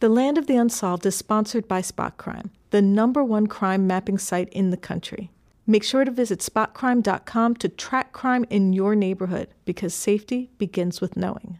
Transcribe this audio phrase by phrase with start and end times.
[0.00, 4.48] The Land of the Unsolved is sponsored by SpotCrime, the number one crime mapping site
[4.48, 5.30] in the country.
[5.66, 11.18] Make sure to visit spotcrime.com to track crime in your neighborhood because safety begins with
[11.18, 11.58] knowing.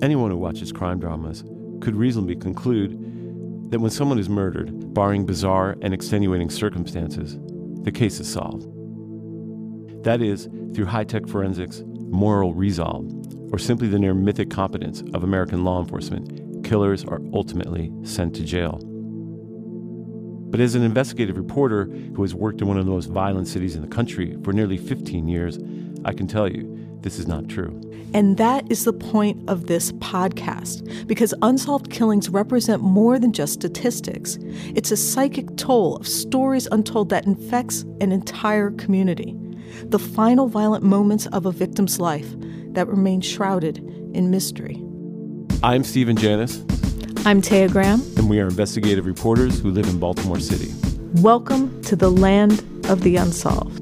[0.00, 1.44] Anyone who watches crime dramas
[1.82, 2.92] could reasonably conclude
[3.70, 7.38] that when someone is murdered, barring bizarre and extenuating circumstances,
[7.82, 8.62] the case is solved.
[10.02, 13.12] That is, through high tech forensics, moral resolve,
[13.52, 18.44] or simply the near mythic competence of American law enforcement, killers are ultimately sent to
[18.44, 18.78] jail.
[20.50, 23.74] But as an investigative reporter who has worked in one of the most violent cities
[23.74, 25.58] in the country for nearly 15 years,
[26.04, 27.80] I can tell you this is not true.
[28.14, 33.52] And that is the point of this podcast, because unsolved killings represent more than just
[33.52, 34.38] statistics.
[34.74, 39.36] It's a psychic toll of stories untold that infects an entire community.
[39.84, 42.28] The final violent moments of a victim's life
[42.72, 43.78] that remain shrouded
[44.14, 44.82] in mystery.
[45.60, 46.60] I'm Stephen Janis.
[47.26, 48.00] I'm Taya Graham.
[48.16, 50.72] And we are investigative reporters who live in Baltimore City.
[51.20, 53.77] Welcome to the land of the unsolved.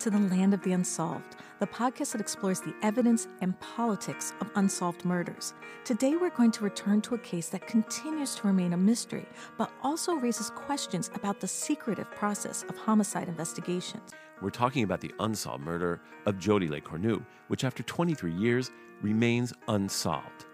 [0.00, 4.50] To the Land of the Unsolved, the podcast that explores the evidence and politics of
[4.54, 5.52] unsolved murders.
[5.84, 9.26] Today, we're going to return to a case that continues to remain a mystery,
[9.58, 14.12] but also raises questions about the secretive process of homicide investigations.
[14.40, 18.70] We're talking about the unsolved murder of Jodi LeCornu, which after 23 years
[19.02, 20.46] remains unsolved.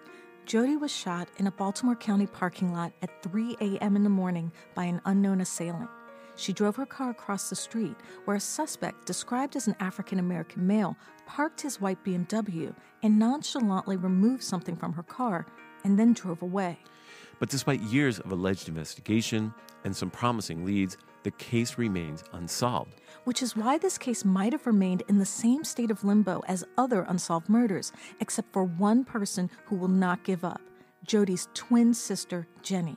[0.45, 3.95] Jodi was shot in a Baltimore County parking lot at 3 a.m.
[3.95, 5.91] in the morning by an unknown assailant.
[6.37, 10.67] She drove her car across the street where a suspect, described as an African American
[10.67, 15.47] male, parked his white BMW and nonchalantly removed something from her car
[15.85, 16.79] and then drove away.
[17.39, 19.53] But despite years of alleged investigation
[19.85, 23.01] and some promising leads, the case remains unsolved.
[23.25, 26.65] Which is why this case might have remained in the same state of limbo as
[26.79, 30.61] other unsolved murders, except for one person who will not give up
[31.05, 32.97] Jody's twin sister, Jenny.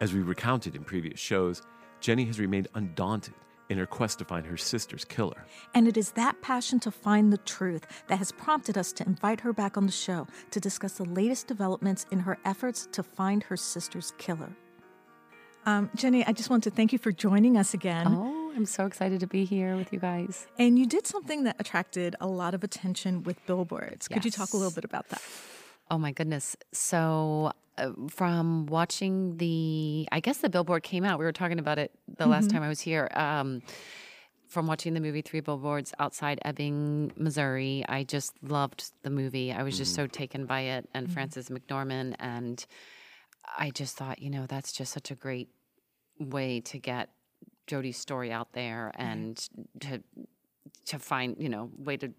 [0.00, 1.62] As we recounted in previous shows,
[2.00, 3.34] Jenny has remained undaunted
[3.68, 5.44] in her quest to find her sister's killer.
[5.74, 9.40] And it is that passion to find the truth that has prompted us to invite
[9.40, 13.44] her back on the show to discuss the latest developments in her efforts to find
[13.44, 14.50] her sister's killer.
[15.66, 18.06] Um, Jenny, I just want to thank you for joining us again.
[18.08, 20.46] Oh, I'm so excited to be here with you guys.
[20.58, 24.08] And you did something that attracted a lot of attention with billboards.
[24.08, 25.22] Could you talk a little bit about that?
[25.90, 26.56] Oh my goodness.
[26.72, 27.52] So
[28.10, 31.18] from watching the, I guess the billboard came out.
[31.18, 32.32] We were talking about it the mm-hmm.
[32.32, 33.08] last time I was here.
[33.14, 33.62] Um,
[34.48, 39.52] from watching the movie Three Billboards Outside Ebbing, Missouri, I just loved the movie.
[39.52, 40.02] I was just mm-hmm.
[40.02, 41.14] so taken by it and mm-hmm.
[41.14, 42.16] Frances McDormand.
[42.18, 42.64] And
[43.56, 45.50] I just thought, you know, that's just such a great
[46.18, 47.10] way to get
[47.68, 49.36] Jodi's story out there and
[49.80, 50.02] to
[50.86, 52.12] to find, you know, way to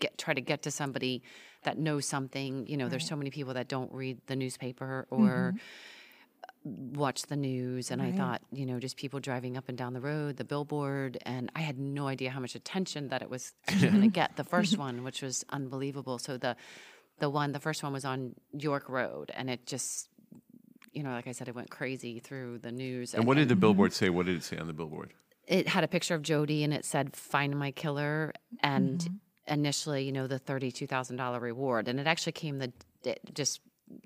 [0.00, 1.22] get try to get to somebody
[1.62, 2.66] that knows something.
[2.66, 2.90] You know, right.
[2.90, 5.54] there's so many people that don't read the newspaper or
[6.64, 6.94] mm-hmm.
[6.94, 7.90] watch the news.
[7.90, 8.14] And right.
[8.14, 11.50] I thought, you know, just people driving up and down the road, the billboard, and
[11.54, 14.36] I had no idea how much attention that it was going to get.
[14.36, 16.18] The first one, which was unbelievable.
[16.18, 16.56] So the
[17.18, 20.08] the one, the first one was on York Road, and it just
[20.92, 23.12] you know, like I said, it went crazy through the news.
[23.12, 24.08] And, and what did the billboard say?
[24.08, 25.12] What did it say on the billboard?
[25.46, 28.32] It had a picture of Jodi and it said, Find my killer.
[28.62, 29.16] And mm-hmm
[29.48, 32.72] initially, you know, the thirty-two thousand dollar reward, and it actually came the
[33.04, 33.60] it just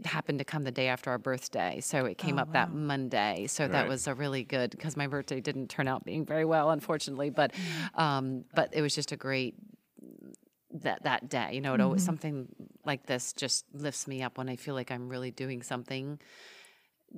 [0.04, 2.52] happened to come the day after our birthday, so it came oh, up wow.
[2.52, 3.46] that Monday.
[3.48, 3.72] So right.
[3.72, 7.30] that was a really good because my birthday didn't turn out being very well, unfortunately.
[7.30, 8.00] But mm-hmm.
[8.00, 9.54] um, but it was just a great
[10.72, 11.50] that that day.
[11.52, 11.86] You know, it mm-hmm.
[11.86, 12.48] always something
[12.84, 16.20] like this just lifts me up when I feel like I'm really doing something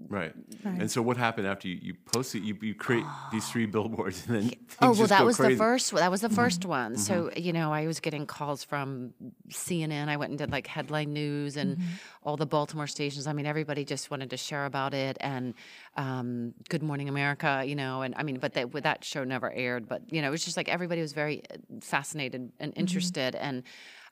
[0.09, 0.33] Right.
[0.65, 0.81] right.
[0.81, 2.43] And so what happened after you, you post it?
[2.43, 3.29] You, you create oh.
[3.31, 5.55] these three billboards and then oh well that was crazy.
[5.55, 6.69] the first that was the 1st mm-hmm.
[6.69, 6.93] one.
[6.93, 7.01] Mm-hmm.
[7.01, 9.13] So you know I was getting calls from
[9.51, 10.09] CNN.
[10.09, 11.89] I went and did like headline news and mm-hmm.
[12.23, 13.27] all the Baltimore stations.
[13.27, 15.53] I mean everybody just wanted to share about it and
[15.97, 17.63] um, Good Morning America.
[17.67, 19.89] You know and I mean but that that show never aired.
[19.89, 22.81] But you know it was just like everybody was very uh, fascinated and mm-hmm.
[22.81, 23.63] interested and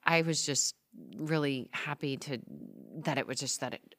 [0.05, 0.77] I was just
[1.17, 2.39] really happy to
[3.05, 3.95] that it was just that it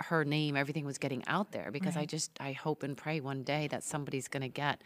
[0.00, 2.02] her name, everything was getting out there because right.
[2.02, 4.82] I just I hope and pray one day that somebody's going to get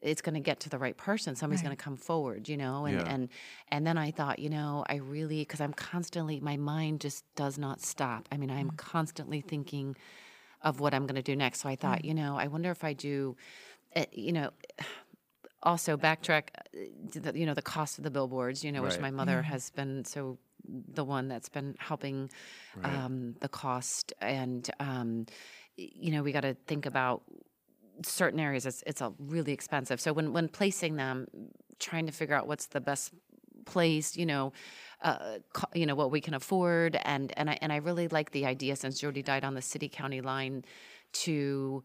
[0.00, 2.86] it's going to get to the right person somebody's going to come forward you know
[2.86, 3.04] and Yeah.
[3.06, 3.28] and
[3.68, 7.56] and then i thought you know i really because i'm constantly my mind just does
[7.56, 8.76] not stop i mean i'm Mm.
[8.76, 9.94] constantly thinking
[10.60, 12.06] of what i'm going to do next so i thought Mm.
[12.06, 13.36] you know i wonder if i do
[13.94, 14.50] uh, you know
[15.62, 18.64] also backtrack uh, the, you know the cost of the billboards.
[18.64, 22.30] You know which my mother has been so the one that's been helping
[22.84, 24.12] um, the cost.
[24.20, 25.26] And um,
[25.76, 27.22] you know we got to think about
[28.02, 28.66] certain areas.
[28.66, 30.00] It's, it's a really expensive.
[30.00, 31.26] So when when placing them
[31.78, 33.12] trying to figure out what's the best
[33.64, 34.52] place you know
[35.02, 36.96] uh, co- you know what we can afford.
[37.04, 39.88] And and I and I really like the idea since Jody died on the city
[39.88, 40.64] county line
[41.12, 41.82] to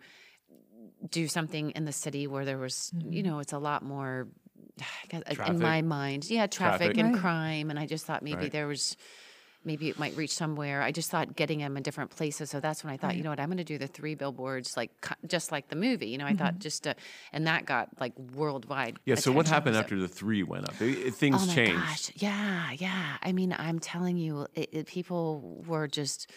[1.10, 3.30] do something in the city where there was you mm-hmm.
[3.30, 4.28] know it's a lot more
[4.80, 6.98] I guess, in my mind yeah traffic, Traffic.
[6.98, 7.22] and Right.
[7.22, 8.52] crime and I just thought maybe Right.
[8.52, 8.98] there was
[9.68, 10.82] maybe it might reach somewhere.
[10.82, 12.50] I just thought getting them in different places.
[12.50, 14.78] So that's when I thought, you know what, I'm going to do the three billboards,
[14.78, 14.92] like
[15.28, 16.08] just like the movie.
[16.08, 16.60] You know, I thought mm-hmm.
[16.62, 16.96] just to,
[17.34, 18.98] and that got like worldwide.
[19.06, 19.16] Yeah.
[19.16, 20.82] So what happened So- after the three went up?
[20.82, 21.80] It- it- oh things Oh my changed.
[21.80, 22.12] gosh!
[22.16, 23.18] Yeah, yeah.
[23.22, 26.32] I mean, I'm telling you, it, it, people were just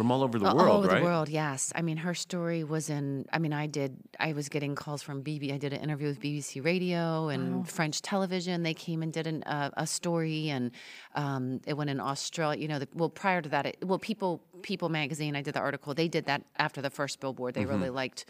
[0.00, 0.98] from all over the all world, all over right?
[1.00, 1.28] the world.
[1.28, 3.26] Yes, I mean, her story was in.
[3.34, 3.98] I mean, I did.
[4.18, 5.52] I was getting calls from BB.
[5.52, 8.62] I did an interview with BBC Radio and French television.
[8.62, 10.70] They came and did an, uh, a story, and
[11.14, 12.58] um, it went in Australia.
[12.62, 15.36] You know, the, well, prior to that, it, well, People People magazine.
[15.36, 15.92] I did the article.
[15.92, 17.52] They did that after the first billboard.
[17.54, 17.70] They Mm-hmm.
[17.70, 18.24] really liked.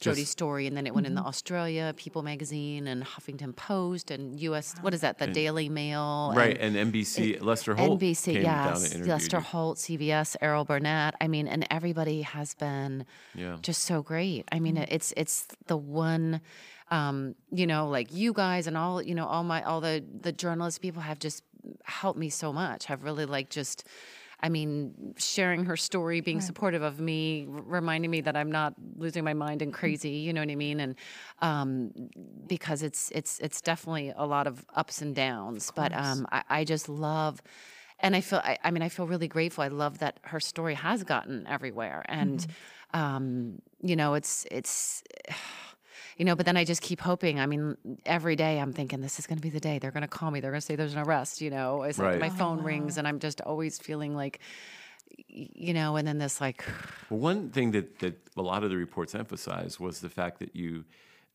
[0.00, 4.38] Jody's story, and then it went in the Australia People magazine and Huffington Post and
[4.40, 4.74] U.S.
[4.80, 5.18] What is that?
[5.18, 9.42] The Daily Mail, Right, and NBC, Lester Holt NBC, came yes, and interviewed Lester you.
[9.42, 11.14] Holt, CBS, Errol Barnett.
[11.20, 13.56] I mean, and everybody has been Yeah.
[13.62, 14.46] just so great.
[14.52, 16.40] I mean, it's it's the one,
[16.90, 20.32] um, you know, like you guys and all, you know, all my all the the
[20.32, 21.42] journalist people have just
[21.84, 22.86] helped me so much.
[22.86, 23.84] Have really like just.
[24.44, 28.74] I mean, sharing her story, being supportive of me, r- reminding me that I'm not
[28.94, 30.10] losing my mind and crazy.
[30.10, 30.80] You know what I mean?
[30.80, 30.96] And
[31.40, 32.10] um,
[32.46, 35.72] because it's it's it's definitely a lot of ups and downs.
[35.74, 37.40] But um, I, I just love,
[38.00, 39.64] and I feel I, I mean I feel really grateful.
[39.64, 42.46] I love that her story has gotten everywhere, and
[42.92, 45.02] um, you know it's it's.
[46.16, 47.40] You know, but then I just keep hoping.
[47.40, 47.76] I mean,
[48.06, 50.30] every day I'm thinking this is going to be the day they're going to call
[50.30, 50.40] me.
[50.40, 51.40] They're going to say there's an arrest.
[51.40, 52.20] You know, it's like Right.
[52.20, 53.00] my phone rings, oh.
[53.00, 54.38] and I'm just always feeling like,
[55.28, 56.64] you know, and then this like,
[57.10, 60.54] Well, one thing that, that a lot of the reports emphasized was the fact that
[60.54, 60.84] you,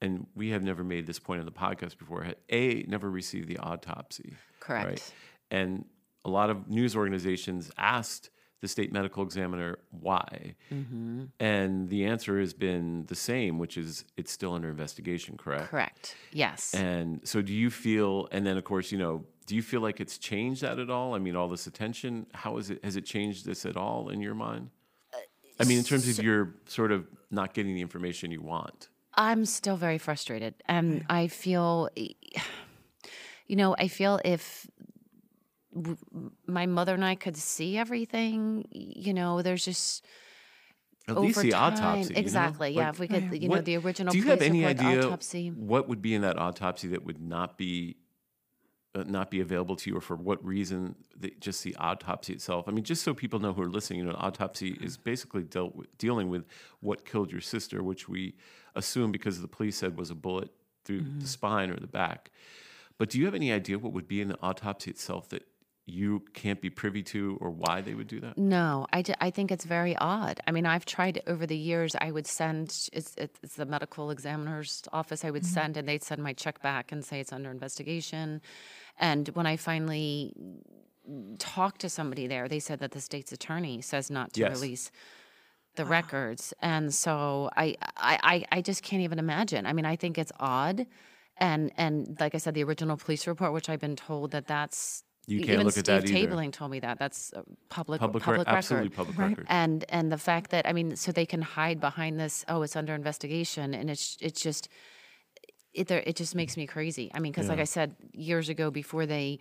[0.02, 3.48] and we have never made this point on the podcast before, had A, never received
[3.48, 4.36] the autopsy.
[4.60, 5.14] Correct.
[5.52, 5.86] And
[6.26, 8.30] a lot of news organizations asked
[8.62, 10.56] the state medical examiner why.
[10.72, 11.26] Mm-hmm.
[11.40, 15.70] And the answer has been the same, which is it's still under investigation, correct?
[15.70, 16.74] correct, yes.
[16.74, 20.00] And so do you feel, and then of course, you know, do you feel like
[20.00, 21.16] it's changed that at all?
[21.16, 24.22] I mean, all this attention, how is it, has it changed this at all in
[24.22, 24.70] your mind?
[25.60, 28.88] I mean, in terms of your sort of not getting the information you want.
[29.14, 30.56] I'm still very frustrated.
[30.66, 31.90] And I feel,
[33.48, 34.68] you know, I feel if
[36.48, 40.06] my mother and I could see everything, you know, there's just.
[41.08, 42.10] At over least the time, autopsy.
[42.10, 42.20] you know?
[42.20, 42.70] Exactly.
[42.70, 42.80] yeah.
[42.86, 45.50] Like, If we could, you know, the original Do you have any idea autopsy.
[45.50, 47.96] what would be in that autopsy that would not be
[48.96, 50.96] uh, not be available to you, or for what reason?
[51.20, 52.68] The, just the autopsy itself.
[52.68, 55.44] I mean, just so people know who are listening, you know, an autopsy is basically
[55.44, 56.46] dealt with, dealing with
[56.80, 58.36] what killed your sister, which we
[58.76, 60.52] assume because the police said was a bullet
[60.86, 61.20] through Mm-hmm.
[61.22, 62.30] the spine or the back.
[63.00, 65.44] But do you have any idea what would be in the autopsy itself that
[65.90, 68.38] you can't be privy to, or why they would do that?
[68.38, 70.40] No, I, I think it's very odd.
[70.48, 71.96] I mean, I've tried over the years.
[72.00, 75.26] I would send it's, it's the medical examiner's office.
[75.26, 75.54] I would mm-hmm.
[75.54, 78.42] send, and they'd send my check back and say it's under investigation.
[78.98, 80.34] And when I finally
[81.40, 84.52] talked to somebody there, they said that the state's attorney says not to Yes.
[84.52, 84.92] release
[85.76, 86.54] the records.
[86.62, 88.20] And so I, I,
[88.52, 89.66] I, I just can't even imagine.
[89.66, 90.86] I mean, I think it's odd.
[91.38, 95.04] And and like I said, the original police report, which I've been told that that's
[95.28, 96.28] You can't even look at Steve that either.
[96.36, 98.58] Tabling told me that that's a public Public, public, rec- record.
[98.58, 99.46] absolutely public record.
[99.50, 102.44] And and the fact that I mean, so they can hide behind this.
[102.48, 104.70] Oh, it's under investigation, and it's it's just
[105.74, 107.12] it there- it just makes me crazy.
[107.14, 109.40] I mean, because like I said years ago, before they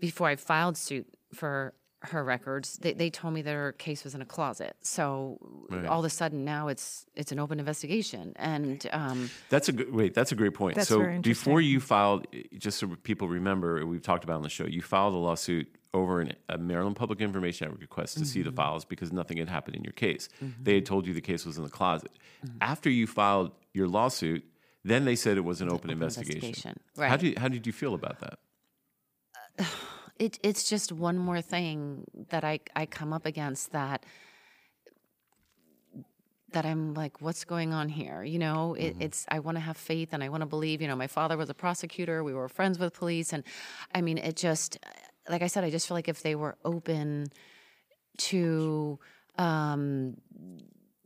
[0.00, 4.14] before I filed suit for her records, they, they told me that her case was
[4.14, 4.76] in a closet.
[4.82, 5.38] So
[5.88, 9.92] all of a sudden now it's it's an open investigation, and um, That's a good
[9.92, 10.14] wait.
[10.14, 10.76] That's a great point.
[10.76, 12.26] That's so very before you filed,
[12.56, 14.64] just so people remember, we've talked about on the show.
[14.66, 18.26] You filed a lawsuit over an, a Maryland Public Information Network request to Mm-hmm.
[18.28, 20.28] see the files because nothing had happened in your case.
[20.62, 22.12] They had told you the case was in the closet.
[22.46, 22.58] Mm-hmm.
[22.60, 24.44] After you filed your lawsuit,
[24.84, 26.44] then they said it was an open, open investigation.
[26.44, 26.80] investigation.
[26.96, 27.20] How Right.
[27.20, 28.38] did how did you feel about that?
[30.18, 34.04] it, it's just one more thing that I, I come up against that
[36.52, 38.22] that I'm like, what's going on here?
[38.22, 39.02] You know, it, Mm-hmm.
[39.02, 40.80] it's I want to have faith and I want to believe.
[40.80, 42.24] You know, my father was a prosecutor.
[42.24, 43.44] We were friends with police, and
[43.94, 44.78] I mean, it just
[45.28, 47.26] like I said, I just feel like if they were open
[48.18, 48.98] to,
[49.36, 50.16] um,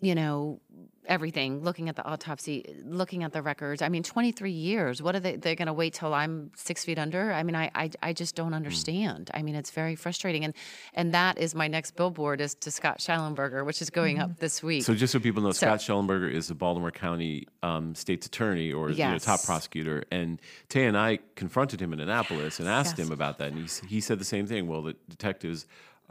[0.02, 0.60] you know,
[1.06, 3.82] everything, looking at the autopsy, looking at the records.
[3.82, 5.02] I mean, 23 years.
[5.02, 5.36] What are they?
[5.36, 7.32] They're going to wait till I'm six feet under?
[7.32, 9.30] I mean, I, I, I just don't understand.
[9.34, 10.44] I mean, it's very frustrating.
[10.44, 10.54] And,
[10.94, 14.62] and that is my next billboard is to Scott Shellenberger, which is going up this
[14.62, 14.82] week.
[14.84, 18.72] So just so people know, So- Scott Shellenberger is the Baltimore County um, State's Attorney
[18.72, 19.46] or you know, top Yes.
[19.46, 20.04] prosecutor.
[20.10, 23.06] And Tay and I confronted him in Annapolis and asked Yes.
[23.06, 23.52] him about that.
[23.52, 24.66] And he, he said the same thing.
[24.66, 25.66] Well, the detectives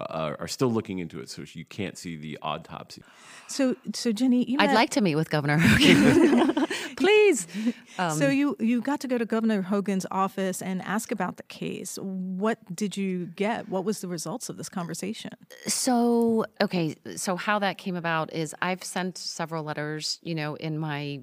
[0.09, 3.03] uh, are still looking into it, so you can't see the autopsy.
[3.47, 6.67] So, so Jenny, you I'd met- like to meet with Governor Hogan.
[6.95, 7.47] Please.
[7.97, 11.97] so you you got to go to Governor Hogan's office and ask about the case.
[12.01, 13.69] What did you get?
[13.69, 15.31] What was the results of this conversation?
[15.67, 20.77] So, okay, so how that came about is I've sent several letters, you know, in
[20.77, 21.21] my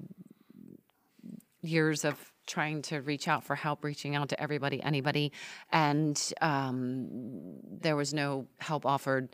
[1.61, 2.15] years of
[2.49, 5.31] trying to reach out for help, reaching out to everybody, anybody,
[5.71, 7.07] and um,
[7.81, 9.29] there was no help offered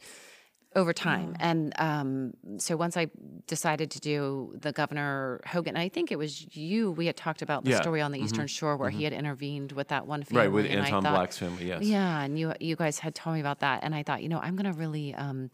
[0.75, 1.37] over time.
[1.39, 3.07] And um, so once I
[3.47, 7.63] decided to do the Governor Hogan, I think it was you, we had talked about
[7.63, 7.81] the Yeah.
[7.81, 10.41] story on the Eastern Shore where he had intervened with that one family.
[10.47, 11.81] Right, with Anton thought- Black's family, yes.
[11.83, 14.39] yeah, and you you guys had told me about that, and I thought, you know,
[14.39, 15.15] I'm gonna really.
[15.15, 15.49] Um,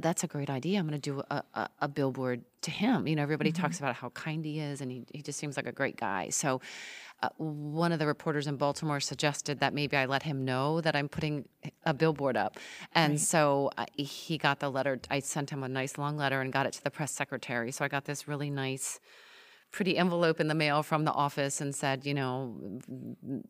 [0.00, 0.78] that's a great idea.
[0.78, 3.06] I'm going to do a, a, a billboard to him.
[3.06, 5.66] You know, everybody talks about how kind he is, and he, he just seems like
[5.66, 6.30] a great guy.
[6.30, 6.60] So,
[7.22, 10.96] uh, one of the reporters in Baltimore suggested that maybe I let him know that
[10.96, 11.48] I'm putting
[11.84, 12.58] a billboard up.
[12.96, 15.00] And so uh, he got the letter.
[15.08, 17.70] I sent him a nice long letter and got it to the press secretary.
[17.70, 18.98] So I got this really nice
[19.72, 22.54] pretty envelope in the mail from the office and said, you know,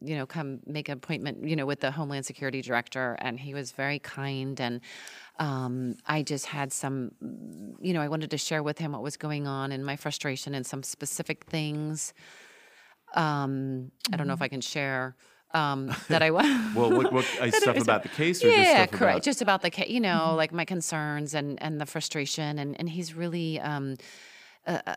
[0.00, 3.52] you know, come make an appointment, you know, with the Homeland Security Director, and he
[3.54, 4.58] was very kind.
[4.60, 4.80] And
[5.40, 7.10] um, I just had some,
[7.80, 10.54] you know, I wanted to share with him what was going on and my frustration
[10.54, 12.14] and some specific things.
[13.14, 15.16] Um, I don't know if I can share
[15.54, 16.46] um, that I was.
[16.76, 19.16] Well, what, what stuff about the case or just yeah, stuff correct.
[19.16, 22.78] about Just about the case, you know, like my concerns and and the frustration, and
[22.78, 23.58] and he's really.
[23.58, 23.96] Um,
[24.66, 24.94] uh,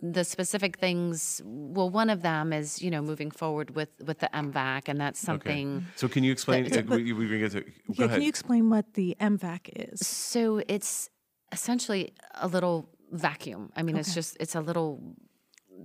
[0.00, 4.30] the specific things well one of them is you know moving forward with with the
[4.32, 6.70] mvac and that's something So can you explain?
[6.72, 7.60] So- uh, we, we're get to.
[7.60, 8.10] Go yeah, ahead.
[8.16, 9.60] can you explain what the MVAC
[9.92, 10.06] is?
[10.06, 11.10] so it's
[11.52, 15.00] essentially a little vacuum i mean it's just it's a little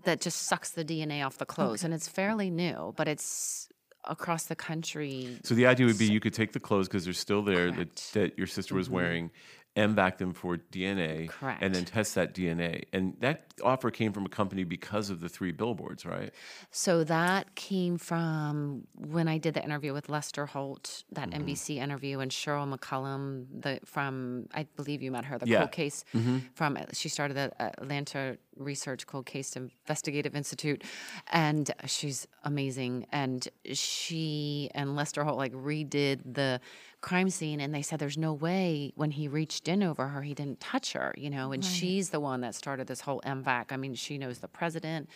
[0.06, 3.68] that just sucks the dna off the clothes and it's fairly new but it's
[4.06, 7.13] across the country So the idea would be you could take the clothes because they're
[7.13, 8.20] still there that, Mm-hmm.
[8.20, 9.30] that your sister was wearing,
[9.75, 11.63] back them for DNA, Correct.
[11.63, 12.84] and then test that DNA.
[12.92, 16.34] And that offer came from a company because of the three billboards, right?
[16.72, 21.44] So that came from when I did the interview with Lester Holt, that Mm-hmm.
[21.48, 25.60] NBC interview, and Sheryl McCollum, the from I believe you met her, the Yeah.
[25.60, 26.04] cold case
[26.54, 30.84] from she started the Atlanta Research Cold Case Investigative Institute,
[31.32, 33.06] and she's amazing.
[33.12, 36.60] And she and Lester Holt like redid the
[37.01, 40.34] crime scene, and they said there's no way when he reached in over her he
[40.34, 41.51] didn't touch her, you know.
[41.51, 43.72] And she's the one that started this whole MVAC.
[43.72, 45.10] I mean, she knows the president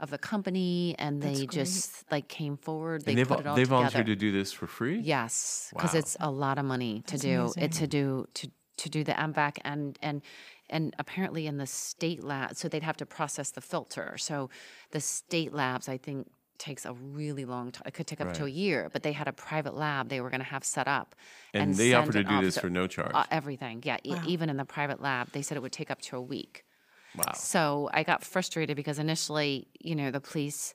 [0.00, 3.04] of the company, and they just like came forward.
[3.04, 3.76] They and they, put it all they together.
[3.76, 4.98] volunteered to do this for free.
[4.98, 5.98] Yes, because Wow.
[5.98, 9.58] it's a lot of money to do it to do to to do the MVAC
[9.64, 10.22] and and
[10.70, 14.16] and apparently in the state lab, so they'd have to process the filter.
[14.18, 14.50] So
[14.90, 17.82] the state labs, I think, takes a really long time.
[17.86, 20.30] It could take up to a year, but they had a private lab they were
[20.30, 21.14] going to have set up,
[21.52, 23.12] And they offered to do off this for no charge.
[23.14, 23.82] uh, everything.
[23.84, 26.20] Yeah, e- even in the private lab, they said it would take up to a
[26.20, 26.64] week.
[27.16, 27.32] Wow.
[27.34, 30.74] So I got frustrated because initially, you know, the police.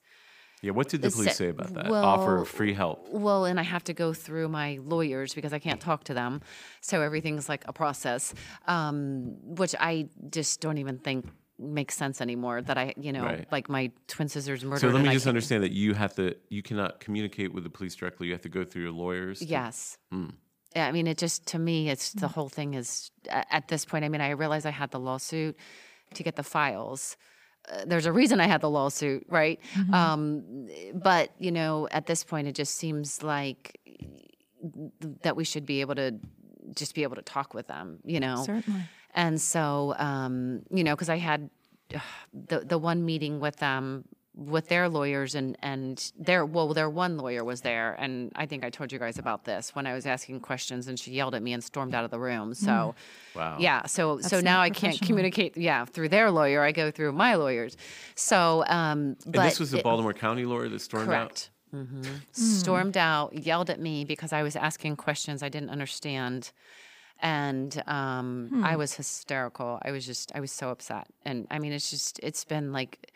[0.62, 0.72] Yeah.
[0.72, 3.08] What did the the police se- say about that offer well, of free help?
[3.12, 6.42] Well, and I have to go through my lawyers because I can't talk to them.
[6.82, 8.34] So everything's like a process,
[8.68, 11.26] um, which I just don't even think
[11.60, 12.62] makes sense anymore.
[12.62, 13.48] That I, you know, Right.
[13.52, 14.80] like my twin sisters murdered.
[14.82, 17.70] So let me just can't- understand that you have to, you cannot communicate with the
[17.70, 18.28] police directly.
[18.28, 19.40] You have to go through your lawyers.
[19.40, 19.98] to- Yes.
[20.12, 20.28] Hmm.
[20.76, 24.06] Yeah, I mean, it just to me, it's the whole thing is at this point.
[24.06, 25.58] I mean, I realize I had the lawsuit
[26.14, 27.18] to get the files.
[27.70, 29.60] Uh, there's a reason I had the lawsuit, right?
[29.92, 33.80] Um, but you know, at this point, it just seems like
[34.62, 36.20] th- that we should be able to
[36.76, 38.44] just be able to talk with them, you know.
[38.46, 38.82] Certainly.
[39.14, 41.50] And so, um, you know, because I had
[41.94, 42.00] uh,
[42.48, 47.18] the the one meeting with them with their lawyers and and their well their one
[47.18, 50.06] lawyer was there and I think I told you guys about this when I was
[50.06, 52.54] asking questions and she yelled at me and stormed out of the room.
[52.54, 52.96] So
[53.36, 53.58] Wow.
[53.60, 56.64] yeah, so so now I can't communicate yeah, through their lawyer.
[56.64, 57.76] I go through my lawyers.
[58.16, 61.16] So um And this was the it- Baltimore County lawyer that stormed out.
[61.32, 61.50] Correct.
[61.72, 66.52] hmm Stormed out, yelled at me because I was asking questions I didn't understand.
[67.22, 69.80] And um, I was hysterical.
[69.84, 71.08] I was just, I was so upset.
[71.26, 73.12] And I mean, it's just, it's been like,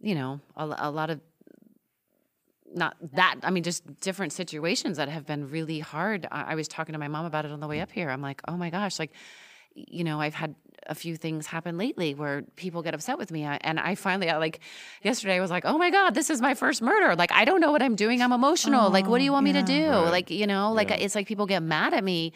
[0.00, 1.20] you know, a, a lot of
[2.76, 6.26] not that i mean just different situations that have been really hard.
[6.32, 8.10] I, I was talking to my mom about it on the way up here.
[8.10, 9.12] I'm like oh my gosh like
[9.76, 10.54] you know i've had
[10.86, 13.46] a few things happen lately where people get upset with me.
[13.46, 14.58] I- and i finally I, like
[15.02, 17.14] yesterday i was like oh my god this is my first murder.
[17.14, 18.20] Like i don't know what i'm doing.
[18.22, 18.90] I'm emotional.
[18.90, 19.88] Like what do you want me to do?
[19.90, 20.10] Right.
[20.10, 20.96] like you know like Yeah.
[20.96, 22.32] it's like people get mad at me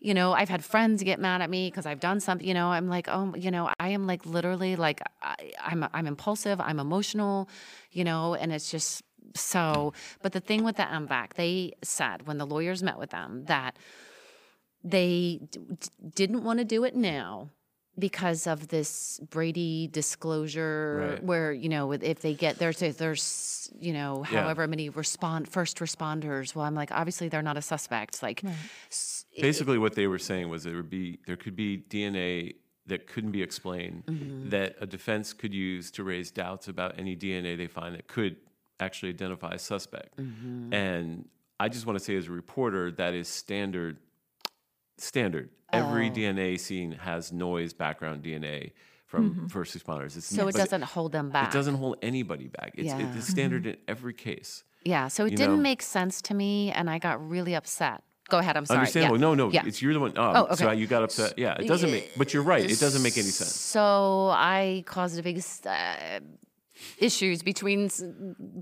[0.00, 2.68] you know i've had friends get mad at me because i've done something you know
[2.68, 6.78] i'm like oh you know i am like literally like I, i'm i'm impulsive i'm
[6.78, 7.48] emotional
[7.90, 9.02] you know and it's just
[9.34, 13.44] so but the thing with the mvac they said when the lawyers met with them
[13.46, 13.76] that
[14.84, 17.50] they d- d- didn't want to do it now
[17.98, 21.24] because of this Brady disclosure, Right.
[21.24, 24.42] where you know if they get there's there's you know Yeah.
[24.42, 26.54] however many respond first responders.
[26.54, 28.22] Well, I'm like obviously they're not a suspect.
[28.22, 28.42] Like
[29.38, 32.54] it- Basically, what they were saying was there would be there could be DNA
[32.86, 34.48] that couldn't be explained Mm-hmm.
[34.50, 38.36] that a defense could use to raise doubts about any DNA they find that could
[38.80, 40.16] actually identify a suspect.
[40.16, 40.72] Mm-hmm.
[40.72, 41.28] And
[41.60, 43.98] I just want to say, as a reporter, that is standard.
[44.96, 45.50] Standard.
[45.72, 46.12] Every Oh.
[46.12, 48.72] DNA scene has noise background DNA
[49.06, 50.16] from first responders.
[50.16, 51.48] It's so it doesn't hold them back.
[51.48, 52.72] It doesn't hold anybody back.
[52.76, 53.12] It's, Yeah.
[53.16, 54.64] it's standard in every case.
[54.84, 55.62] Yeah, so it you didn't know?
[55.62, 58.02] make sense to me, and I got really upset.
[58.28, 58.56] Go ahead.
[58.56, 58.80] I'm sorry.
[58.80, 59.16] Understandable.
[59.16, 59.20] Yeah.
[59.20, 59.62] No, no, Yeah.
[59.66, 60.12] it's you're the one.
[60.16, 61.38] Oh, Oh, so you got upset.
[61.38, 62.12] Yeah, it doesn't make.
[62.16, 62.70] But you're right.
[62.70, 63.54] It doesn't make any sense.
[63.54, 66.20] So I caused a big uh,
[66.98, 67.88] issues between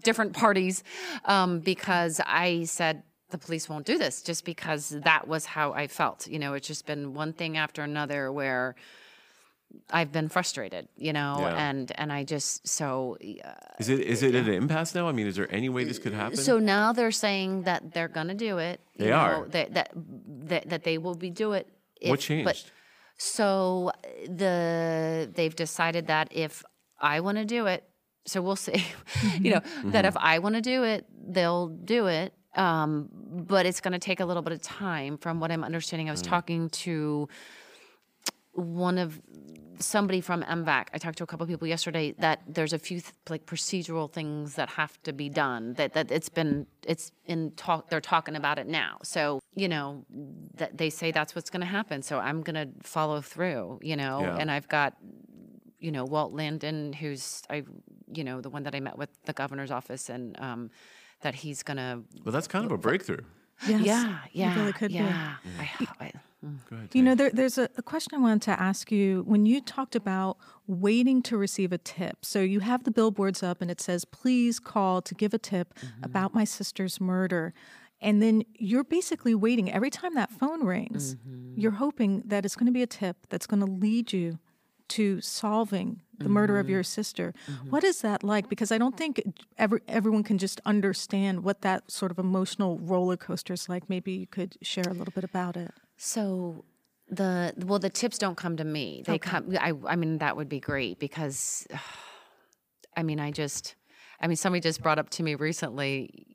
[0.02, 0.84] different parties
[1.24, 5.88] um, because I said the police won't do this just because that was how I
[5.88, 6.28] felt.
[6.28, 8.76] You know, it's just been one thing after another where
[9.90, 10.88] I've been frustrated.
[10.96, 11.68] You know, Yeah.
[11.68, 13.16] and and I just so.
[13.22, 15.08] Uh, Is it is it at an impasse now?
[15.08, 16.36] I mean, is there any way this could happen?
[16.36, 18.80] so now they're saying that they're going to do it.
[18.98, 19.46] They know, are.
[19.48, 19.88] that that
[20.50, 21.66] that, that they will be do it.
[22.02, 22.44] what changed?
[22.44, 22.64] But,
[23.18, 23.92] so
[24.28, 26.62] the they've decided that if
[27.00, 27.82] I want to do it,
[28.26, 28.84] so we'll see.
[29.40, 29.60] you know
[29.92, 30.06] that Mm-hmm.
[30.06, 32.32] if I want to do it, they'll do it.
[32.56, 35.18] Um, but it's going to take a little bit of time.
[35.18, 36.14] From what I'm understanding, I Mm.
[36.14, 37.28] was talking to
[38.52, 39.20] one of
[39.78, 40.86] somebody from MVAC.
[40.92, 44.54] I talked to a couple people yesterday that there's a few th- like procedural things
[44.54, 45.74] that have to be done.
[45.74, 47.88] That that it's been it's in talk.
[47.90, 48.98] They're talking about it now.
[49.02, 50.04] So you know
[50.56, 52.02] that they say that's what's going to happen.
[52.02, 53.80] So I'm going to follow through.
[53.82, 54.36] You know, Yeah.
[54.38, 54.94] and I've got
[55.78, 57.64] you know Walt Landon, who's I
[58.12, 60.70] you know the one that I met with the governor's office, and um,
[61.22, 62.02] that he's going to.
[62.24, 63.22] well, that's kind of a breakthrough.
[63.66, 64.94] Yes, Yeah, yeah, it really could be.
[64.96, 65.36] yeah.
[65.58, 66.18] I, I, Go
[66.70, 66.88] ahead.
[66.92, 69.24] You know, there, there's a, a question I wanted to ask you.
[69.26, 73.62] When you talked about waiting to receive a tip, so you have the billboards up
[73.62, 76.04] and it says, please call to give a tip mm-hmm.
[76.04, 77.52] about my sister's murder.
[78.00, 79.72] And then you're basically waiting.
[79.72, 81.58] Every time that phone rings, mm-hmm.
[81.58, 84.38] you're hoping that it's going to be a tip that's going to lead you
[84.88, 86.84] to solving the murder of your mm-hmm.
[86.84, 87.34] sister.
[87.68, 88.48] What is that like?
[88.48, 89.20] Because I don't think
[89.58, 93.90] every, everyone can just understand what that sort of emotional roller coaster is like.
[93.90, 95.72] Maybe you could share a little bit about it.
[95.96, 96.64] So
[97.08, 99.02] the well, the tips don't come to me.
[99.06, 99.56] They come.
[99.58, 101.66] I I mean, that would be great because,
[102.96, 103.74] I mean, I just,
[104.20, 106.26] I mean, somebody just brought up to me recently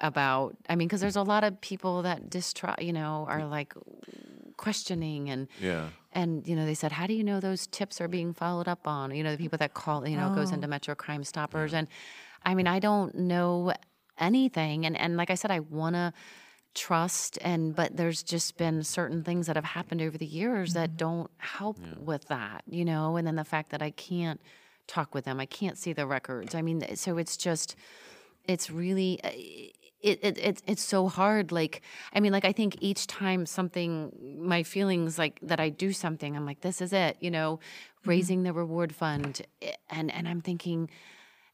[0.00, 0.56] about.
[0.68, 2.82] I mean, because there's a lot of people that distrust.
[2.82, 3.74] You know, are like
[4.60, 5.88] questioning and Yeah.
[6.12, 8.86] and you know they said how do you know those tips are being followed up
[8.86, 10.70] on you know the people that call you know goes into oh.
[10.70, 11.88] metro crime stoppers and
[12.44, 13.72] i mean i don't know
[14.18, 16.12] anything and and like i said i want to
[16.74, 20.96] trust and but there's just been certain things that have happened over the years that
[20.96, 24.40] don't help with that you know and then the fact that i can't
[24.86, 26.54] talk with them i can't see the records.
[26.54, 27.74] I mean so it's just
[28.46, 29.30] it's really uh,
[30.02, 34.12] it, it, it it's so hard like i mean like i think each time something
[34.38, 37.60] my feelings like that i do something i'm like this is it you know
[38.06, 40.88] raising the reward fund eh, and and i'm thinking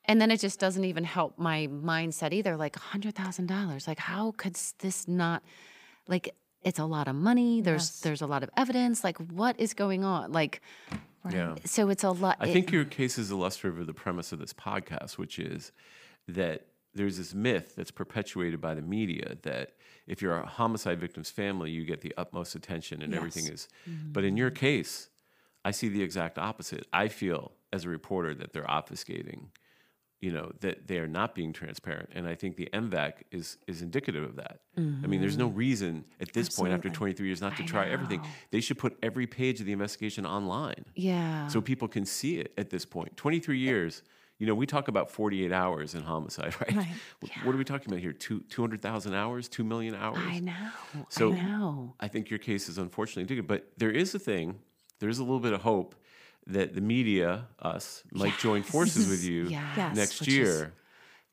[0.09, 4.57] and then it just doesn't even help my mindset either like $100000 like how could
[4.79, 5.42] this not
[6.09, 9.75] like it's a lot of money there's there's a lot of evidence like what is
[9.75, 10.61] going on like
[11.31, 11.55] Yeah.
[11.64, 14.38] so it's a lot I it- think your case is illustrative of the premise of
[14.38, 15.73] this podcast, which is
[16.29, 19.73] that there's this myth that's perpetuated by the media that
[20.07, 23.69] if you're a homicide victim's family, you get the utmost attention and everything is.
[23.87, 24.64] But in your mm-hmm.
[24.64, 25.09] case,
[25.64, 26.87] I see the exact opposite.
[26.92, 29.49] I feel as a reporter that they're obfuscating,
[30.27, 32.09] you know, that they are not being transparent.
[32.12, 34.59] And I think the MVAC is is indicative of that.
[34.77, 35.67] I mean, there's no mm-hmm.
[35.67, 38.21] reason at this point after 23 years not to try everything.
[38.51, 42.53] They should put every page of the investigation online yeah so people can see it
[42.59, 44.03] at this 23 years,
[44.39, 46.77] You know, we talk about 48 hours in homicide, right?
[46.77, 46.95] Right.
[47.45, 48.12] What are we talking about here?
[48.12, 50.19] Two 200,000 hours, 2 million hours?
[50.37, 50.71] I know.
[51.09, 51.95] So- I know.
[52.01, 54.59] I think your case is unfortunately different, but there is a thing,
[54.99, 55.95] there's a little bit of hope
[56.48, 60.72] that the media, us, might join forces with you Yes, next which is- year,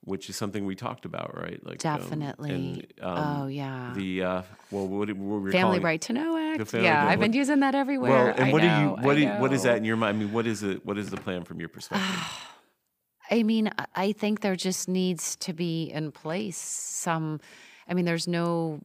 [0.05, 1.65] which is something we talked about, right?
[1.65, 2.51] Like um, Definitely.
[2.51, 3.93] and, um, oh yeah.
[3.95, 5.79] The uh, well, what, what were we Family?
[5.79, 6.73] Right to Know Act.
[6.73, 8.11] Yeah, I've been using that everywhere.
[8.11, 10.17] Well, and I what know, do you what do, what is that in your mind?
[10.17, 10.85] I mean, what is it?
[10.85, 12.09] What is the plan from your perspective?
[13.31, 17.39] I mean, I think there just needs to be in place some.
[17.87, 18.81] I mean, there's no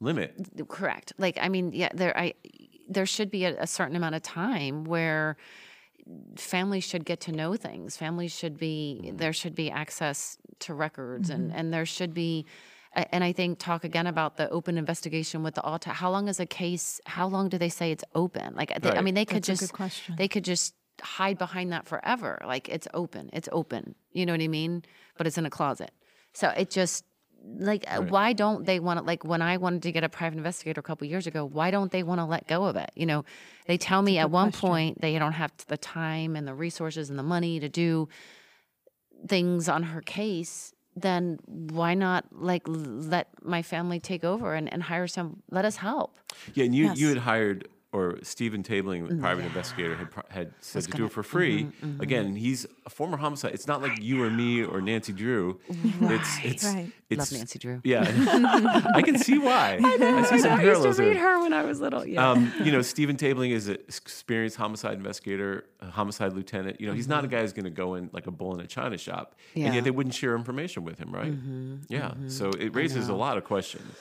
[0.00, 0.34] Limit.
[0.68, 1.12] correct.
[1.18, 2.16] Like, I mean, yeah, there.
[2.16, 2.32] I
[2.88, 5.36] there should be a, a certain amount of time where
[6.36, 7.96] families should get to know things.
[7.96, 12.46] Families should be there should be access to records, and and there should be.
[12.94, 15.90] And I think talk again about the open investigation with the auto.
[15.90, 17.00] How long is a case?
[17.06, 18.54] How long do they say it's open?
[18.56, 22.40] Like, they, I mean, they could That's just they could just hide behind that forever.
[22.44, 23.94] Like it's open, it's open.
[24.12, 24.84] You know what I mean?
[25.16, 25.92] But it's in a closet.
[26.32, 27.04] So it just
[27.44, 30.36] like uh why don't they want to like when I wanted to get a private
[30.36, 32.90] investigator a couple years ago, why don't they want to let go of it?
[32.94, 33.24] You know,
[33.66, 37.18] they tell me at one point they don't have the time and the resources and
[37.18, 38.08] the money to do
[39.26, 40.72] things on her case.
[40.96, 45.76] Then why not like let my family take over and, and hire some let us
[45.76, 46.18] help.
[46.54, 46.98] Yeah, and you Yes.
[46.98, 51.12] you had hired or Stephen Tabling, the private investigator, had had said to do it
[51.12, 51.68] for free.
[52.00, 53.54] Again, he's a former homicide.
[53.54, 55.58] It's not like you or me or Nancy Drew.
[55.68, 56.92] It's it's Right.
[57.08, 57.80] it's Love Nancy Drew.
[57.84, 58.02] Yeah,
[58.94, 59.80] I can see why.
[59.82, 62.04] I, see some I used to read her when I was little.
[62.06, 62.30] Yeah.
[62.30, 66.80] Um, you know, Stephen Tabling is an experienced homicide investigator, a homicide lieutenant.
[66.80, 68.60] You know, he's not a guy who's going to go in like a bull in
[68.60, 69.66] a china shop, yeah.
[69.66, 71.32] and yet they wouldn't share information with him, right?
[71.88, 72.12] Yeah.
[72.26, 73.96] So it raises a lot of questions.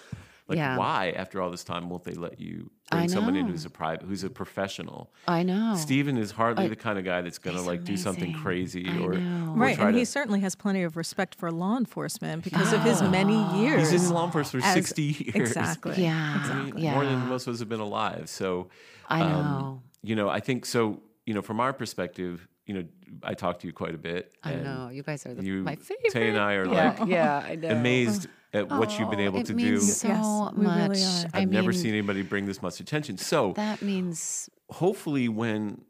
[0.48, 0.78] Like, Yeah.
[0.78, 4.04] why, after all this time, won't they let you bring someone in who's a private,
[4.04, 5.12] who's a professional?
[5.28, 5.76] I know.
[5.76, 8.88] Stephen is hardly the kind of guy that's going to he's like do something crazy
[8.88, 9.52] I or, know.
[9.52, 10.00] or Right, try and to.
[10.00, 13.92] he certainly has plenty of respect for law enforcement because of his many years.
[13.92, 15.36] He's in law enforcement for as- 60 years.
[15.36, 16.02] Exactly.
[16.02, 16.42] Yeah.
[16.46, 16.94] I mean, yeah.
[16.94, 18.30] more than most of us have been alive.
[18.30, 18.70] So
[19.10, 19.82] I um, know.
[20.02, 21.02] you know, I think so.
[21.26, 22.86] You know, from our perspective, you know,
[23.22, 24.32] I talk to you quite a bit.
[24.44, 24.90] I know.
[24.94, 26.12] You guys are the, you- my favorite.
[26.14, 27.70] Tay and I are yeah, like yeah, I know.
[27.70, 29.92] amazed at what you've been Oh, able it to means do.
[29.92, 30.90] So Yes, much.
[30.90, 31.26] really are.
[31.34, 33.18] I I've never seen anybody bring this much attention.
[33.18, 35.82] So That means hopefully, when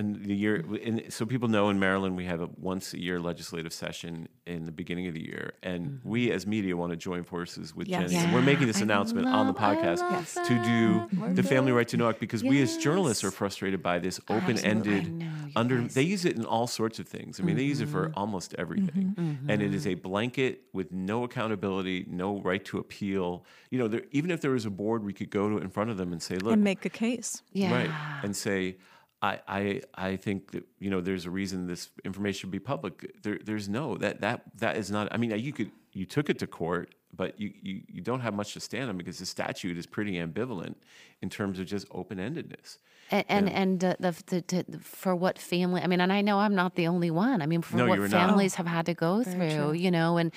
[0.00, 3.20] and the year, and so people know in Maryland we have a once a year
[3.20, 7.22] legislative session in the beginning of the year, and we as media want to join
[7.24, 8.10] forces with Yes.
[8.10, 8.24] Jenny.
[8.24, 8.90] And we're making this Mm-hmm.
[8.90, 11.36] I announcement on the podcast love to do that.
[11.36, 15.12] the Family Right to Know Act because we as journalists are frustrated by this open-ended.
[15.12, 15.84] Know, Under guys.
[15.88, 15.94] Mm-hmm.
[15.94, 17.40] they use it in all sorts of things.
[17.40, 21.24] I mean, they use it for almost everything, and it is a blanket with no
[21.24, 23.44] accountability, no right to appeal.
[23.70, 25.90] You know, there, even if there was a board, we could go to in front
[25.90, 27.42] of them and say, "Look, and make a case.
[27.52, 27.72] yeah.
[27.74, 27.90] right
[28.24, 28.76] and say
[29.22, 33.22] I, I I think that you know there's a reason this information should be public.
[33.22, 35.08] There, there's no that that that is not.
[35.12, 38.34] I mean, you could you took it to court, but you, you you don't have
[38.34, 40.74] much to stand on because the statute is pretty ambivalent
[41.22, 42.78] in terms of just open endedness.
[43.12, 45.82] And and, and uh, the, the, the for what family?
[45.82, 47.42] I mean, and I know I'm not the only one.
[47.42, 48.28] I mean, for No, what you're not.
[48.28, 50.32] families have had to go through, you know, and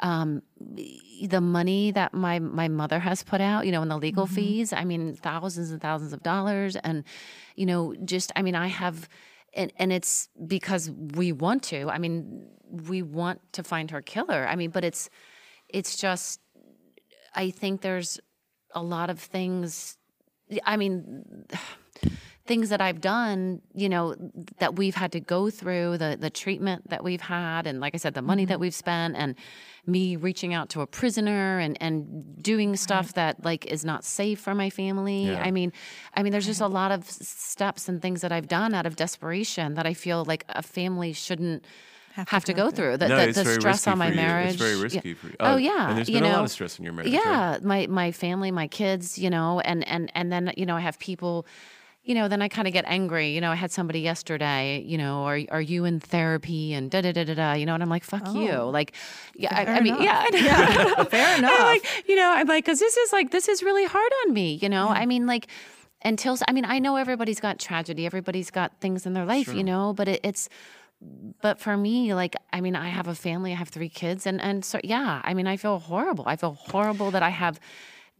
[0.00, 4.26] um, the money that my my mother has put out, you know, and the legal
[4.26, 4.34] Mm-hmm.
[4.34, 4.72] fees.
[4.74, 7.04] I mean, thousands and thousands of dollars, and
[7.56, 9.08] you know, just I mean, I have.
[9.54, 11.88] And, and it's because we want to.
[11.88, 14.46] I mean, we want to find her killer.
[14.46, 15.08] I mean, but it's
[15.68, 16.40] it's just
[17.34, 18.18] I think there's
[18.74, 19.96] a lot of things.
[20.64, 21.44] I mean,
[22.46, 24.16] things that I've done, you know,
[24.58, 27.98] that we've had to go through, the the treatment that we've had, and like I
[27.98, 28.48] said, the money Mm-hmm.
[28.48, 29.34] that we've spent, and
[29.86, 34.40] me reaching out to a prisoner and and doing stuff that like is not safe
[34.40, 35.26] for my family.
[35.26, 35.42] Yeah.
[35.42, 35.72] I mean,
[36.14, 38.96] I mean, there's just a lot of steps and things that I've done out of
[38.96, 41.64] desperation that I feel like a family shouldn't.
[42.26, 44.54] Have, to go through the, no, the, the stress on my marriage.
[44.54, 45.00] It's very Yeah.
[45.14, 45.36] for you.
[45.40, 47.12] Oh, Uh, yeah, and there's you been a lot of stress in your marriage.
[47.14, 47.22] right?
[47.24, 50.80] Yeah, my my family, my kids, you know, and and and then you know I
[50.80, 51.46] have people,
[52.02, 53.28] you know, then I kind of get angry.
[53.34, 57.00] You know, I had somebody yesterday, you know, are are you in therapy and da
[57.02, 58.94] da da da da, you know, and I'm like, fuck you, like,
[59.36, 61.60] yeah, I, I mean, yeah, Yeah, fair I'm enough.
[61.60, 64.58] like, you know, I'm like, because this is like this is really hard on me,
[64.62, 64.88] you know.
[64.88, 65.46] I mean, like.
[66.04, 69.64] Until I mean, I know everybody's got tragedy, everybody's got things in their life, you
[69.64, 70.48] know, but it, it's
[71.40, 74.40] but for me like i mean i have a family i have three kids and
[74.40, 76.24] and so yeah i mean i feel horrible.
[76.26, 77.60] I feel horrible that i have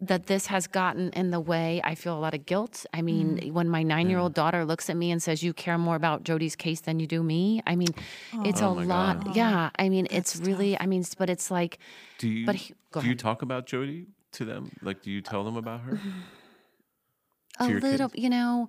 [0.01, 1.81] that this has gotten in the way.
[1.83, 2.87] I feel a lot of guilt.
[2.95, 3.53] I mean mm-hmm.
[3.53, 6.81] when my nine-year-old daughter looks at me and says you care more about jody's case
[6.83, 7.61] than you do me?
[7.67, 7.89] I mean
[8.45, 9.25] it's oh a Oh my lot.
[9.25, 9.37] God.
[9.37, 11.79] yeah i mean it's really i mean but it's like
[12.19, 14.71] Do you But he- do you talk about Jody to them?
[14.83, 15.99] Like, do you tell them about her?
[17.59, 18.23] a little kids?
[18.23, 18.69] you know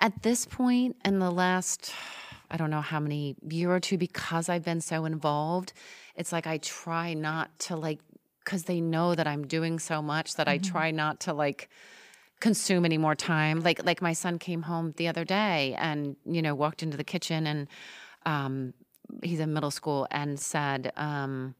[0.00, 1.92] at this point in the last
[2.50, 5.72] I don't know how many year or two because I've been so involved.
[6.16, 8.00] It's like I try not to like
[8.44, 11.70] because they know that I'm doing so much that I try not to like
[12.40, 13.60] consume any more time.
[13.60, 17.04] Like like my son came home the other day and you know walked into the
[17.04, 17.68] kitchen and
[18.26, 18.74] um,
[19.22, 21.54] he's in middle school and said um,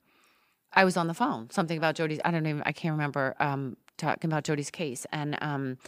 [0.73, 2.21] I was on the phone something about Jody's.
[2.25, 5.79] I don't even I can't remember um, talking about Jody's case and.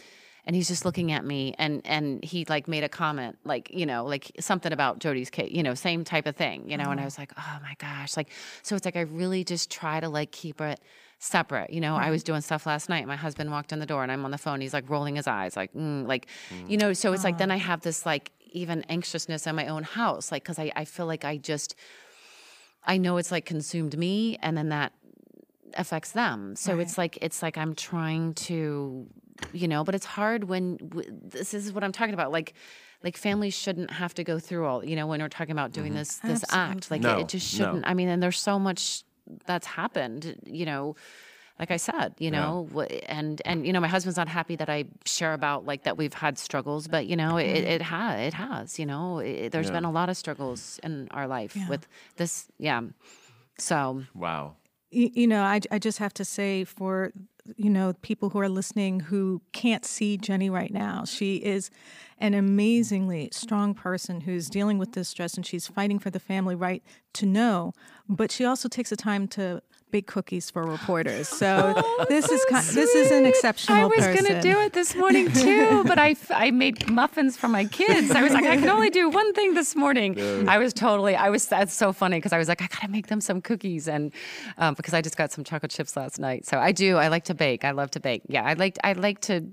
[0.47, 3.85] And he's just looking at me and and he like made a comment like you
[3.85, 6.93] know like something about Jody's case you know same type of thing you know and
[6.93, 7.03] I mm-hmm.
[7.03, 8.29] was like oh my gosh like
[8.63, 10.79] so it's like I really just try to like keep it
[11.19, 12.31] separate you know I was mm-hmm.
[12.31, 14.61] doing stuff last night my husband walked in the door and I'm on the phone
[14.61, 16.27] he's like rolling his eyes like mm, like
[16.69, 16.81] you mm.
[16.81, 20.31] know so it's like then I have this like even anxiousness in my own house
[20.31, 21.75] like because I, I feel like I just
[22.85, 24.93] I know it's like consumed me and then that
[25.73, 29.05] affects them so it's like it's like i'm trying to
[29.53, 32.53] you know but it's hard when w- this is what i'm talking about like
[33.03, 35.89] like families shouldn't have to go through all you know when we're talking about doing
[35.89, 35.99] mm-hmm.
[35.99, 39.03] this this act like it, No, it just shouldn't i mean and there's so much
[39.45, 40.95] that's happened you know
[41.59, 44.69] like i said you know wh- and and you know my husband's not happy that
[44.69, 47.67] i share about like that we've had struggles but you know it, mm-hmm.
[47.67, 51.27] it has it has you know it, there's been a lot of struggles in our
[51.27, 52.81] life with this yeah
[53.57, 54.03] so.
[54.13, 54.55] Wow.
[54.93, 57.11] Y- you know, I, I just have to say for,
[57.55, 61.69] you know, people who are listening who can't see Jenny right now, she is
[62.19, 66.55] an amazingly strong person who's dealing with this stress and she's fighting for the family
[66.55, 66.83] right
[67.13, 67.73] to know.
[68.09, 71.27] But she also takes the time to bake cookies for reporters.
[71.29, 71.73] So
[72.09, 74.25] this is kind, this is an exceptional I was person.
[74.25, 78.11] gonna do it this morning too, but I, f- I made muffins for my kids.
[78.11, 80.47] I was like, I can only do one thing this morning.
[80.49, 83.07] I was totally, I was, that's so funny because I was like, I gotta make
[83.07, 83.87] them some cookies.
[83.87, 84.11] And
[84.57, 86.45] um, because I just got some chocolate chips last night.
[86.45, 87.63] So I do, I like to bake.
[87.63, 88.23] I love to bake.
[88.27, 89.45] Yeah, I like, I like to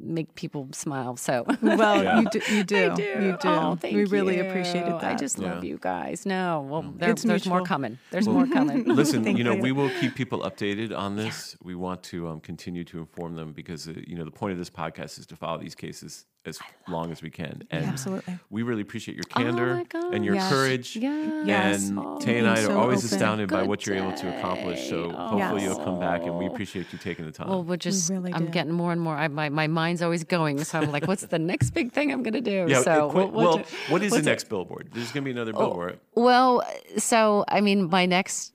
[0.00, 1.16] make people smile.
[1.16, 1.44] So.
[1.62, 2.20] Well, Yeah.
[2.20, 2.40] you do.
[2.54, 2.90] You do.
[2.90, 3.02] I do.
[3.02, 3.48] You do.
[3.48, 4.44] Oh, thank we really you.
[4.48, 5.04] appreciated that.
[5.04, 6.26] I just love you guys.
[6.26, 7.98] No, well, there, It's there's more coming.
[8.10, 8.84] There's more coming.
[9.00, 9.74] Listen, you know, you.
[9.74, 11.56] we will keep people updated on this.
[11.62, 14.58] We want to um, continue to inform them because, uh, you know, the point of
[14.58, 17.62] this podcast is to follow these cases as long as we can.
[17.70, 18.38] And Absolutely.
[18.48, 20.14] we really appreciate your candor my God.
[20.14, 20.50] and your Yes.
[20.50, 20.96] courage.
[20.96, 21.46] Yes.
[21.46, 21.88] Yes.
[21.90, 23.14] And Oh, Tay and I being are so always open.
[23.14, 24.88] astounded by what you're able to accomplish.
[24.88, 25.16] So day.
[25.18, 25.74] hopefully Yes.
[25.76, 27.50] you'll come back, and we appreciate you taking the time.
[27.50, 28.52] Well, we're just, really I'm do.
[28.52, 29.16] getting more and more.
[29.16, 30.64] I, my, my mind's always going.
[30.64, 32.64] So I'm like, what's the next big thing I'm going to do?
[32.70, 32.80] yeah.
[32.80, 34.88] so uh, we'll- we'll well, do- what is the what's it- next billboard?
[34.94, 35.58] There's going to be another Oh.
[35.58, 36.00] billboard.
[36.14, 36.62] Well,
[36.96, 38.52] so I mean, my next,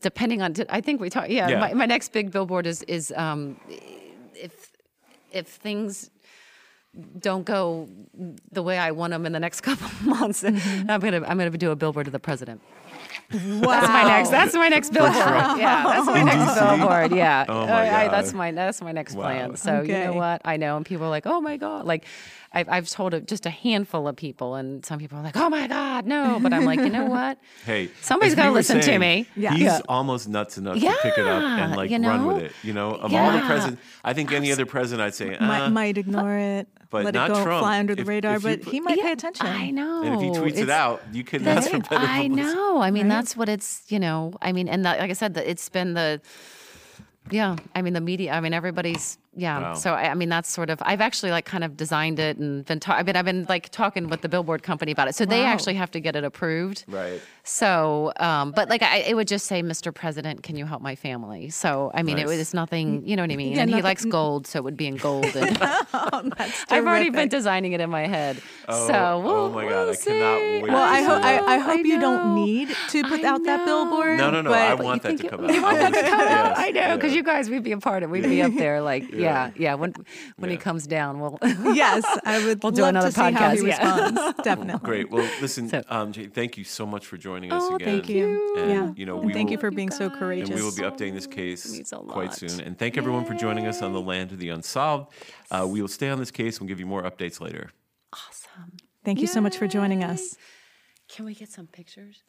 [0.00, 1.30] depending on, I think we talked.
[1.30, 1.60] Yeah, Yeah.
[1.60, 3.56] My, my next big billboard is is um,
[4.34, 4.72] if
[5.32, 6.10] if things
[7.18, 7.88] don't go
[8.50, 10.90] the way I want them in the next couple of months, Mm-hmm.
[10.90, 12.60] I'm gonna I'm gonna do a billboard to the president.
[13.30, 13.60] wow.
[13.60, 14.30] That's my next.
[14.30, 15.14] That's my next billboard.
[15.14, 17.12] Yeah, that's my next billboard.
[17.12, 18.12] Yeah, Oh my I- I- God.
[18.14, 19.22] that's my that's my next Wow.
[19.24, 19.56] plan.
[19.56, 20.04] So you Okay.
[20.06, 20.40] know what?
[20.44, 22.04] I know, and people are like, "Oh my god!" Like,
[22.50, 25.50] I've I've told it just a handful of people, and some people are like, "Oh
[25.50, 27.38] my god, no!" But I'm like, you know what?
[27.66, 29.26] Hey, somebody's gotta we were listen to me.
[29.36, 29.52] Yeah.
[29.52, 29.80] He's Yeah.
[29.88, 32.52] almost nuts enough to pick it up and like you run with it.
[32.62, 33.46] You know, of all the Yeah.
[33.46, 37.12] presidents, I think any other president, I'd say, uh, might, might ignore it, but let
[37.14, 37.60] not it go Trump.
[37.64, 39.44] fly under the If- radar, if but put- he might pay attention.
[39.46, 40.02] I know.
[40.02, 42.80] and if he tweets it out, you can ask for better I know.
[42.80, 43.82] I mean, that's what it's.
[43.88, 46.22] You know, I mean, and that, like I said, that it's been the.
[47.30, 48.32] Yeah, I mean the media.
[48.32, 49.18] I mean everybody's.
[49.38, 49.74] Yeah, Wow.
[49.74, 50.78] so I, I mean that's sort of.
[50.82, 52.80] I've actually like kind of designed it and been.
[52.80, 55.14] Ta- I mean I've been like talking with the billboard company about it.
[55.14, 55.46] So they Wow.
[55.52, 56.84] actually have to get it approved.
[56.88, 57.20] Right.
[57.44, 59.94] So, um, but like I, it would just say, Mr.
[59.94, 61.48] President, can you help my family?
[61.48, 62.36] So, I mean, it Nice.
[62.38, 63.52] was nothing, you know what I mean?
[63.54, 65.24] Yeah, and he nothing- likes gold, so it would be in gold.
[65.34, 65.56] And
[65.94, 67.30] Oh, that's I've already been terrific.
[67.30, 68.42] designing it in my head.
[68.68, 70.62] Oh, so, oh we'll, my God, we'll I cannot see.
[70.62, 71.48] wait Well, I hope see I, that.
[71.48, 72.44] I hope you don't know.
[72.44, 73.64] need to put I out that know.
[73.64, 74.18] billboard.
[74.18, 74.50] No, no, no.
[74.50, 75.54] but- I want that to come out.
[75.54, 76.58] You want that to come out?
[76.58, 77.16] I know, because yeah.
[77.16, 78.10] you guys, we'd be a part of.
[78.10, 79.50] We'd be up there, like, yeah, yeah.
[79.56, 79.74] yeah.
[79.74, 79.94] When
[80.36, 81.38] when he comes down, we'll.
[81.74, 84.08] yes, I would We'll do love another to see how he podcast, yeah.
[84.10, 84.34] responds.
[84.44, 84.86] Definitely.
[84.86, 85.10] Great.
[85.10, 87.88] Well, listen, So- um, Jay, thank you so much for joining us Oh, again.
[87.88, 88.54] Thank you.
[88.58, 88.92] And, yeah.
[88.96, 90.50] you know, and we thank will, you for being so courageous.
[90.50, 92.60] And we will be updating this case quite soon.
[92.60, 95.12] And thank everyone for joining us on the Land of the Unsolved.
[95.50, 97.70] Uh, we will stay on this case and give you more updates later.
[98.12, 98.72] awesome.
[99.04, 100.36] Thank you so much for joining us.
[101.08, 102.22] Can we get some pictures?